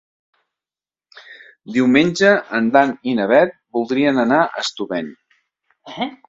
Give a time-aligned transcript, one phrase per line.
[1.75, 5.15] Diumenge en Dan i na Bet voldrien anar a Estubeny.